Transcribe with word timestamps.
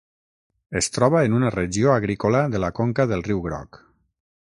Es 0.79 0.87
troba 0.95 1.19
en 1.27 1.35
una 1.39 1.51
regió 1.55 1.91
agrícola 1.97 2.41
de 2.55 2.63
la 2.65 2.71
conca 2.81 3.07
del 3.13 3.25
Riu 3.29 3.43
Groc. 3.45 3.81